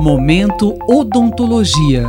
[0.00, 2.04] Momento Odontologia.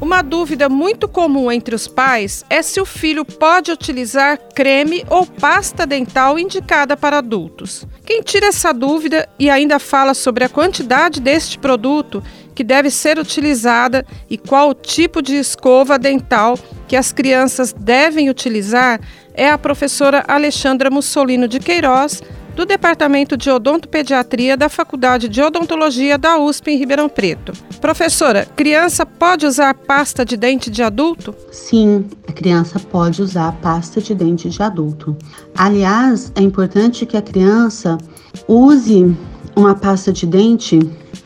[0.00, 5.26] Uma dúvida muito comum entre os pais é se o filho pode utilizar creme ou
[5.26, 7.84] pasta dental indicada para adultos.
[8.06, 12.22] Quem tira essa dúvida e ainda fala sobre a quantidade deste produto
[12.54, 16.56] que deve ser utilizada e qual o tipo de escova dental
[16.86, 19.00] que as crianças devem utilizar
[19.34, 22.22] é a professora Alexandra Mussolino de Queiroz,
[22.54, 27.52] do Departamento de Odontopediatria da Faculdade de Odontologia da USP em Ribeirão Preto.
[27.80, 31.34] Professora, criança pode usar pasta de dente de adulto?
[31.50, 35.16] Sim, a criança pode usar pasta de dente de adulto.
[35.56, 37.98] Aliás, é importante que a criança
[38.46, 39.14] use
[39.56, 40.78] uma pasta de dente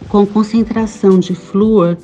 [0.09, 1.98] com concentração de flúor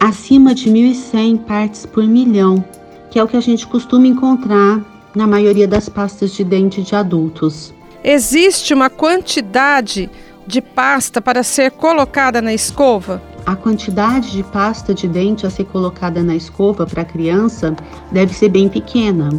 [0.00, 2.64] acima de 1.100 partes por milhão,
[3.10, 6.96] que é o que a gente costuma encontrar na maioria das pastas de dente de
[6.96, 7.72] adultos.
[8.06, 10.10] Existe uma quantidade
[10.46, 13.22] de pasta para ser colocada na escova?
[13.46, 17.74] A quantidade de pasta de dente a ser colocada na escova para a criança
[18.12, 19.30] deve ser bem pequena,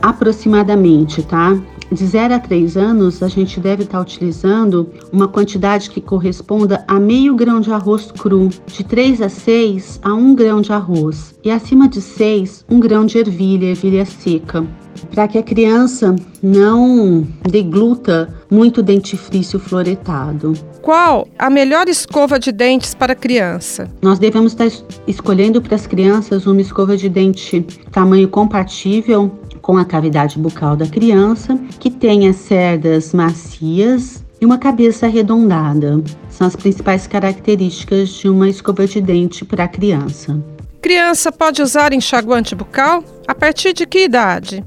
[0.00, 1.58] aproximadamente, tá?
[1.92, 6.82] De 0 a 3 anos, a gente deve estar tá utilizando uma quantidade que corresponda
[6.88, 11.34] a meio grão de arroz cru, de 3 a 6 a 1 grão de arroz,
[11.44, 14.66] e acima de 6, 1 grão de ervilha, ervilha seca,
[15.10, 20.52] para que a criança não degluta muito dentifrício fluoretado.
[20.82, 23.90] Qual a melhor escova de dentes para criança?
[24.00, 24.68] Nós devemos estar
[25.06, 30.86] escolhendo para as crianças uma escova de dente tamanho compatível com a cavidade bucal da
[30.86, 36.00] criança, que tenha cerdas macias e uma cabeça arredondada.
[36.30, 40.40] São as principais características de uma escova de dente para a criança.
[40.80, 43.02] Criança pode usar enxaguante bucal?
[43.26, 44.64] A partir de que idade?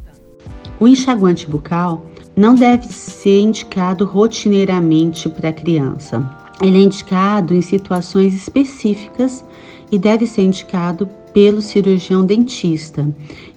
[0.79, 6.25] O enxaguante bucal não deve ser indicado rotineiramente para a criança.
[6.61, 9.43] Ele é indicado em situações específicas
[9.91, 13.07] e deve ser indicado pelo cirurgião dentista.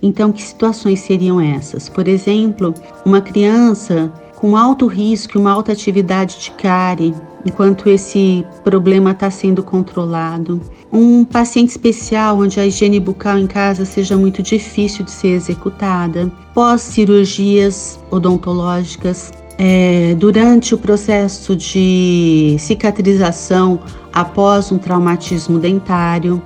[0.02, 1.88] Então, que situações seriam essas?
[1.88, 2.74] Por exemplo,
[3.04, 7.14] uma criança com alto risco, uma alta atividade de cárie,
[7.46, 10.60] enquanto esse problema está sendo controlado.
[10.92, 16.30] Um paciente especial onde a higiene bucal em casa seja muito difícil de ser executada.
[16.52, 23.80] Pós-cirurgias odontológicas, é, durante o processo de cicatrização
[24.12, 26.42] após um traumatismo dentário.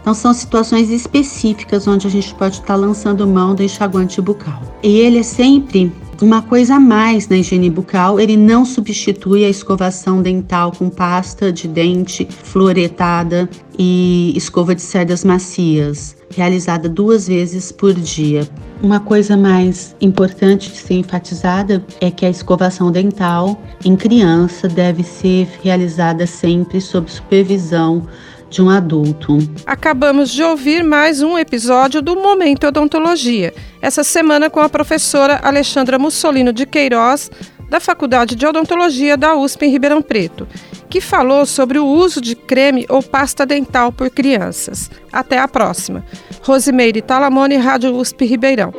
[0.00, 4.62] Então, são situações específicas onde a gente pode estar lançando mão do enxaguante bucal.
[4.82, 9.48] E ele é sempre uma coisa a mais na higiene bucal, ele não substitui a
[9.48, 13.48] escovação dental com pasta de dente fluoretada
[13.78, 18.46] e escova de cerdas macias, realizada duas vezes por dia.
[18.82, 25.02] Uma coisa mais importante de ser enfatizada é que a escovação dental em criança deve
[25.02, 28.06] ser realizada sempre sob supervisão
[28.50, 29.38] de um adulto.
[29.64, 35.98] Acabamos de ouvir mais um episódio do Momento Odontologia, essa semana com a professora Alexandra
[35.98, 37.30] Mussolino de Queiroz,
[37.70, 40.48] da Faculdade de Odontologia da USP em Ribeirão Preto,
[40.88, 44.90] que falou sobre o uso de creme ou pasta dental por crianças.
[45.12, 46.04] Até a próxima.
[46.42, 48.74] Rosimeire Talamone, Rádio USP Ribeirão.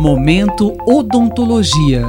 [0.00, 2.04] Momento Odontologia.